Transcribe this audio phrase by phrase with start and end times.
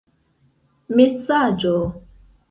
[0.95, 1.75] mesaĝo